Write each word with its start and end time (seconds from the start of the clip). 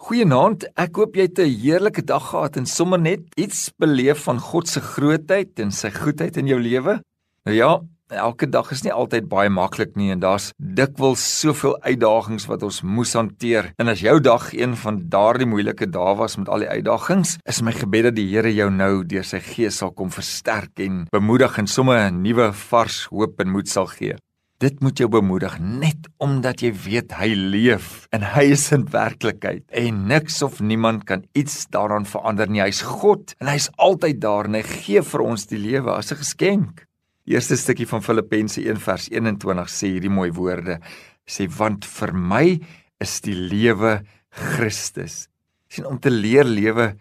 Goeienaand. 0.00 0.64
Ek 0.80 0.96
hoop 0.96 1.16
jy 1.18 1.26
het 1.26 1.38
'n 1.38 1.52
heerlike 1.60 2.02
dag 2.08 2.30
gehad 2.30 2.56
en 2.56 2.66
sommer 2.66 2.98
net 2.98 3.20
iets 3.36 3.70
beleef 3.76 4.22
van 4.24 4.38
God 4.40 4.68
se 4.68 4.80
grootheid 4.80 5.60
en 5.60 5.70
sy 5.70 5.90
goedheid 5.90 6.36
in 6.36 6.46
jou 6.46 6.58
lewe. 6.58 7.02
Nou 7.44 7.56
ja, 7.56 7.80
elke 8.08 8.48
dag 8.48 8.70
is 8.70 8.82
nie 8.82 8.92
altyd 8.92 9.28
baie 9.28 9.50
maklik 9.50 9.96
nie 9.96 10.10
en 10.10 10.20
daar's 10.20 10.52
dikwels 10.56 11.40
soveel 11.40 11.76
uitdagings 11.82 12.46
wat 12.46 12.62
ons 12.62 12.80
moes 12.82 13.12
hanteer. 13.12 13.72
En 13.76 13.88
as 13.88 14.00
jou 14.00 14.20
dag 14.20 14.54
een 14.54 14.74
van 14.76 15.08
daardie 15.08 15.46
moeilike 15.46 15.90
dae 15.90 16.16
was 16.16 16.36
met 16.36 16.48
al 16.48 16.58
die 16.58 16.68
uitdagings, 16.68 17.36
is 17.44 17.60
my 17.62 17.72
gebed 17.72 18.04
dat 18.04 18.14
die 18.14 18.28
Here 18.30 18.54
jou 18.54 18.70
nou 18.70 19.04
deur 19.04 19.24
sy 19.24 19.38
Gees 19.38 19.76
sal 19.76 19.90
kom 19.92 20.10
versterk 20.10 20.80
en 20.80 21.06
bemoedig 21.12 21.58
en 21.58 21.66
sommer 21.66 22.10
'n 22.10 22.22
nuwe 22.22 22.52
vars 22.52 23.04
hoop 23.10 23.40
en 23.40 23.50
moed 23.50 23.68
sal 23.68 23.86
gee. 23.86 24.16
Dit 24.60 24.82
moet 24.84 24.98
jou 25.00 25.06
bemoedig 25.08 25.54
net 25.64 26.04
omdat 26.20 26.60
jy 26.60 26.68
weet 26.84 27.14
hy 27.16 27.30
leef 27.32 28.02
en 28.12 28.26
hy 28.34 28.42
is 28.52 28.66
in 28.76 28.82
werklikheid 28.92 29.62
en 29.80 30.02
niks 30.10 30.42
of 30.44 30.58
niemand 30.60 31.06
kan 31.08 31.22
iets 31.32 31.62
daaraan 31.72 32.04
verander 32.04 32.50
nie. 32.50 32.60
Hy's 32.60 32.82
God 32.84 33.32
en 33.40 33.48
hy's 33.48 33.70
altyd 33.80 34.18
daar 34.20 34.50
en 34.50 34.58
hy 34.58 34.60
gee 34.68 35.00
vir 35.00 35.22
ons 35.24 35.48
die 35.48 35.60
lewe 35.62 35.94
as 35.94 36.12
'n 36.12 36.20
geskenk. 36.20 36.84
Die 37.24 37.38
eerste 37.38 37.56
stukkie 37.56 37.88
van 37.88 38.04
Filippense 38.04 38.60
1 38.60 38.76
vers 38.76 39.08
21 39.08 39.70
sê 39.72 39.94
hierdie 39.94 40.12
mooi 40.12 40.28
woorde. 40.30 40.76
Sê 41.24 41.48
want 41.48 41.86
vir 41.86 42.12
my 42.12 42.60
is 43.00 43.20
die 43.20 43.34
lewe 43.34 44.02
Christus. 44.28 45.28
sien 45.70 45.86
om 45.86 45.98
te 45.98 46.10
leer 46.10 46.44
lewe 46.44 46.96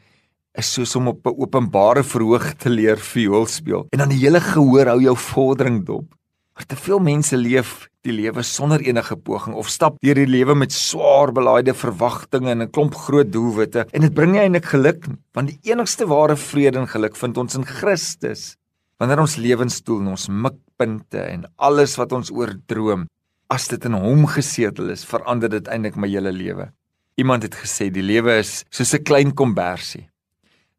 is 0.54 0.72
soos 0.72 0.96
om 0.96 1.08
op 1.08 1.28
'n 1.28 1.36
openbare 1.36 2.04
verhoog 2.04 2.54
te 2.54 2.70
leer 2.70 2.98
viool 2.98 3.46
speel 3.48 3.88
en 3.92 4.00
dan 4.00 4.10
die 4.10 4.24
hele 4.24 4.40
gehoor 4.40 4.86
hou 4.86 5.02
jou 5.02 5.16
vordering 5.16 5.86
dop. 5.86 6.19
Maar 6.60 6.68
te 6.68 6.76
veel 6.76 7.00
mense 7.00 7.38
leef 7.40 7.86
die 8.04 8.12
lewe 8.12 8.44
sonder 8.44 8.82
enige 8.84 9.16
poging 9.16 9.54
of 9.56 9.70
stap 9.72 9.96
deur 10.04 10.18
die 10.20 10.28
lewe 10.28 10.52
met 10.60 10.74
swaar 10.76 11.32
belaaide 11.32 11.72
verwagtinge 11.72 12.52
en 12.52 12.62
'n 12.66 12.72
klomp 12.76 12.96
groot 12.96 13.32
doelwitte 13.32 13.86
en 13.96 14.02
dit 14.02 14.14
bring 14.14 14.34
nie 14.34 14.42
eintlik 14.42 14.66
geluk 14.66 15.08
nie, 15.08 15.16
want 15.32 15.48
die 15.48 15.72
enigste 15.72 16.06
ware 16.08 16.36
vrede 16.36 16.80
en 16.80 16.88
geluk 16.88 17.16
vind 17.16 17.38
ons 17.38 17.56
in 17.56 17.64
Christus. 17.64 18.58
Wanneer 19.00 19.20
ons 19.20 19.38
lewensdoel 19.38 20.02
en 20.02 20.08
ons 20.08 20.28
mikpunte 20.28 21.22
en 21.22 21.46
alles 21.56 21.96
wat 21.96 22.12
ons 22.12 22.32
oordroom, 22.32 23.08
as 23.50 23.68
dit 23.68 23.86
in 23.86 23.94
Hom 23.94 24.28
gesetel 24.28 24.90
is, 24.90 25.06
verander 25.06 25.50
dit 25.50 25.68
eintlik 25.68 25.96
my 25.96 26.10
hele 26.10 26.32
lewe. 26.32 26.74
Iemand 27.16 27.44
het 27.44 27.56
gesê 27.56 27.90
die 27.90 28.04
lewe 28.04 28.36
is 28.40 28.66
soos 28.70 28.94
'n 28.94 29.04
klein 29.04 29.32
kombersie. 29.32 30.10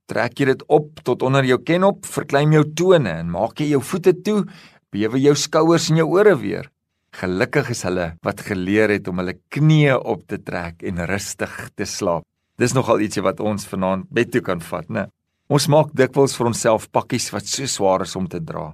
Trek 0.06 0.38
jy 0.40 0.44
dit 0.44 0.62
op 0.68 1.00
tot 1.04 1.22
onder 1.22 1.44
jou 1.44 1.58
kenop, 1.58 2.04
verklein 2.04 2.52
jou 2.52 2.64
tone 2.74 3.08
en 3.08 3.30
maak 3.30 3.60
jy 3.60 3.70
jou 3.70 3.80
voete 3.80 4.12
toe, 4.22 4.44
bewe 4.90 5.20
jou 5.22 5.36
skouers 5.38 5.90
en 5.90 6.00
jou 6.02 6.08
ore 6.18 6.34
weer. 6.38 6.70
Gelukkig 7.14 7.70
is 7.74 7.82
hulle 7.86 8.12
wat 8.26 8.42
geleer 8.46 8.90
het 8.94 9.08
om 9.10 9.18
hulle 9.22 9.36
knieë 9.54 9.96
op 10.12 10.26
te 10.30 10.38
trek 10.38 10.82
en 10.86 11.02
rustig 11.10 11.56
te 11.78 11.86
slaap. 11.86 12.26
Dis 12.58 12.74
nogal 12.76 13.02
ietsie 13.02 13.24
wat 13.24 13.40
ons 13.40 13.66
vanaand 13.66 14.10
bed 14.14 14.30
toe 14.34 14.42
kan 14.44 14.60
vat, 14.60 14.86
né? 14.90 15.06
Ons 15.50 15.66
maak 15.72 15.94
dikwels 15.98 16.36
vir 16.38 16.50
onsself 16.52 16.90
pakkies 16.94 17.30
wat 17.34 17.48
so 17.48 17.66
swaar 17.66 18.04
is 18.04 18.14
om 18.18 18.28
te 18.30 18.38
dra. 18.38 18.68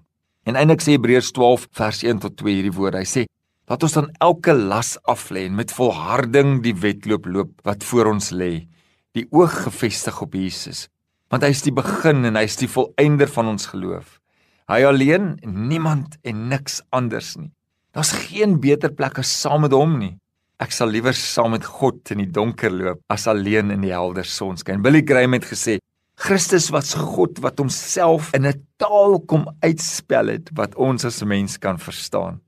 En 0.45 0.59
eintlik 0.59 0.83
sê 0.85 0.97
Hebreërs 0.97 1.33
12 1.37 1.69
vers 1.79 2.03
1 2.05 2.21
tot 2.25 2.37
2 2.43 2.53
hierdie 2.59 2.75
woorde. 2.77 3.01
Hy 3.01 3.09
sê: 3.09 3.23
"Laat 3.69 3.83
ons 3.83 3.97
dan 3.97 4.11
elke 4.21 4.53
las 4.53 4.99
af 5.05 5.31
lê 5.31 5.47
en 5.47 5.57
met 5.57 5.73
volharding 5.73 6.63
die 6.63 6.75
wedloop 6.75 7.27
loop 7.27 7.51
wat 7.65 7.85
voor 7.85 8.13
ons 8.13 8.31
lê, 8.31 8.67
die 9.15 9.27
oog 9.33 9.65
gefestig 9.65 10.21
op 10.23 10.35
Jesus, 10.35 10.89
want 11.31 11.43
hy 11.43 11.51
is 11.51 11.63
die 11.63 11.73
begin 11.73 12.25
en 12.25 12.37
hy 12.37 12.45
is 12.45 12.57
die 12.57 12.69
volëinder 12.69 13.29
van 13.29 13.49
ons 13.49 13.67
geloof." 13.67 14.21
Hy 14.67 14.83
alleen 14.83 15.37
en 15.47 15.59
niemand 15.71 16.17
en 16.27 16.49
niks 16.51 16.81
anders 16.91 17.37
nie. 17.39 17.53
Daar's 17.95 18.11
geen 18.27 18.59
beter 18.61 18.91
plek 18.91 19.21
as 19.23 19.31
saam 19.31 19.63
met 19.63 19.75
hom 19.75 19.99
nie. 20.01 20.17
Ek 20.59 20.73
sal 20.75 20.91
liewer 20.91 21.15
saam 21.15 21.53
met 21.55 21.67
God 21.69 22.11
in 22.11 22.25
die 22.25 22.33
donker 22.33 22.73
loop 22.75 23.03
as 23.13 23.29
alleen 23.31 23.71
in 23.71 23.85
die 23.85 23.93
helder 23.95 24.27
sonskyn. 24.27 24.83
Billy 24.83 25.05
Graham 25.07 25.37
het 25.37 25.47
gesê: 25.47 25.77
Christus 26.17 26.71
was 26.75 26.95
God 26.97 27.39
wat 27.45 27.61
homself 27.63 28.33
in 28.35 28.47
'n 28.47 28.67
taal 28.81 29.21
kom 29.21 29.47
uitspel 29.63 30.33
het 30.35 30.51
wat 30.57 30.75
ons 30.75 31.05
as 31.05 31.23
mens 31.23 31.59
kan 31.59 31.79
verstaan. 31.79 32.41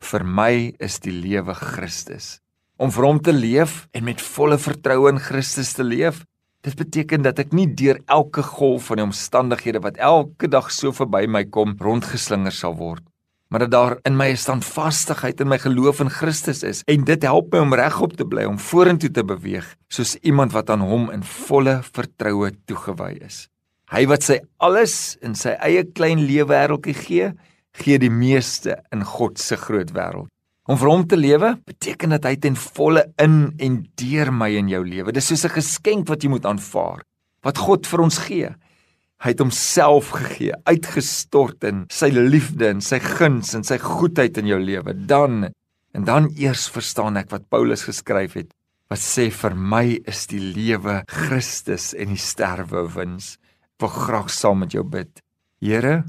Vir 0.00 0.24
my 0.24 0.74
is 0.78 1.00
die 1.00 1.12
lewe 1.12 1.54
Christus. 1.54 2.38
Om 2.78 2.90
vir 2.90 3.04
hom 3.04 3.18
te 3.20 3.32
leef 3.32 3.88
en 3.92 4.04
met 4.04 4.20
volle 4.20 4.58
vertroue 4.58 5.08
in 5.08 5.18
Christus 5.18 5.72
te 5.72 5.82
leef, 5.82 6.24
Dit 6.66 6.74
beteken 6.74 7.22
dat 7.22 7.38
ek 7.38 7.52
nie 7.54 7.68
deur 7.70 8.00
elke 8.10 8.42
golf 8.42 8.88
van 8.90 8.98
die 8.98 9.06
omstandighede 9.06 9.78
wat 9.84 10.00
elke 10.02 10.48
dag 10.50 10.72
so 10.74 10.90
verby 10.90 11.22
my 11.30 11.44
kom 11.46 11.76
rondgeslinger 11.78 12.54
sal 12.54 12.74
word, 12.80 13.04
maar 13.48 13.62
dat 13.62 13.70
daar 13.70 13.94
in 14.08 14.16
my 14.18 14.30
'n 14.32 14.36
standvastigheid 14.36 15.40
in 15.40 15.48
my 15.48 15.58
geloof 15.58 16.00
in 16.00 16.10
Christus 16.10 16.62
is 16.62 16.82
en 16.86 17.04
dit 17.04 17.22
help 17.22 17.52
my 17.52 17.60
om 17.60 17.74
regop 17.74 18.16
te 18.16 18.24
bly 18.24 18.44
om 18.44 18.58
vorentoe 18.58 19.10
te 19.10 19.24
beweeg 19.24 19.76
soos 19.88 20.16
iemand 20.16 20.52
wat 20.52 20.70
aan 20.70 20.80
hom 20.80 21.10
in 21.10 21.22
volle 21.22 21.80
vertroue 21.82 22.50
toegewy 22.66 23.18
is. 23.22 23.48
Hy 23.90 24.06
wat 24.06 24.22
sy 24.22 24.40
alles 24.58 25.16
in 25.22 25.34
sy 25.34 25.54
eie 25.62 25.84
klein 25.84 26.26
lewe 26.26 26.48
wêreldjie 26.50 26.94
gee, 26.94 27.32
gee 27.72 27.98
die 27.98 28.10
meeste 28.10 28.82
in 28.92 29.04
God 29.04 29.38
se 29.38 29.56
groot 29.56 29.92
wêreld. 29.94 30.28
Om 30.68 30.76
vir 30.76 30.90
hom 30.90 31.04
te 31.08 31.16
lewe 31.16 31.54
beteken 31.64 32.12
dat 32.12 32.26
hy 32.28 32.34
ten 32.36 32.56
volle 32.60 33.06
in 33.24 33.54
en 33.56 33.76
deur 33.96 34.30
my 34.36 34.50
in 34.58 34.68
jou 34.68 34.82
lewe. 34.84 35.14
Dis 35.16 35.30
soos 35.30 35.46
'n 35.46 35.56
geskenk 35.56 36.08
wat 36.08 36.22
jy 36.22 36.28
moet 36.28 36.44
aanvaar. 36.44 37.00
Wat 37.42 37.56
God 37.56 37.86
vir 37.86 38.00
ons 38.00 38.18
gee. 38.18 38.50
Hy 39.18 39.30
het 39.30 39.40
homself 39.40 40.10
gegee, 40.10 40.52
uitgestort 40.66 41.64
in 41.64 41.86
sy 41.90 42.10
liefde 42.10 42.68
en 42.68 42.80
sy 42.80 42.98
guns 42.98 43.54
en 43.54 43.64
sy 43.64 43.78
goedheid 43.78 44.36
in 44.38 44.46
jou 44.46 44.60
lewe. 44.60 44.92
Dan 44.94 45.48
en 45.94 46.04
dan 46.04 46.28
eers 46.36 46.68
verstaan 46.68 47.16
ek 47.16 47.30
wat 47.30 47.48
Paulus 47.48 47.84
geskryf 47.84 48.34
het. 48.34 48.52
Wat 48.90 48.98
sê 48.98 49.30
vir 49.30 49.54
my 49.54 49.98
is 50.06 50.26
die 50.26 50.40
lewe 50.40 51.02
Christus 51.08 51.94
en 51.94 52.08
die 52.08 52.20
sterwe 52.20 52.86
wins. 52.94 53.38
Ek 53.78 53.80
wil 53.80 53.88
graag 53.88 54.30
saam 54.30 54.58
met 54.60 54.72
jou 54.72 54.84
bid. 54.84 55.22
Here, 55.60 56.04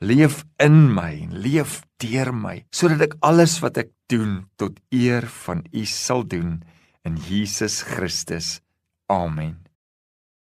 leef 0.00 0.44
in 0.60 0.92
my 0.92 1.12
en 1.24 1.36
leef 1.42 1.80
deur 2.02 2.32
my 2.32 2.60
sodat 2.74 3.06
ek 3.08 3.18
alles 3.24 3.58
wat 3.64 3.80
ek 3.80 3.92
doen 4.12 4.44
tot 4.60 4.78
eer 4.92 5.24
van 5.46 5.64
U 5.72 5.84
sal 5.88 6.26
doen 6.28 6.60
in 7.06 7.16
Jesus 7.28 7.82
Christus. 7.86 8.60
Amen. 9.08 9.65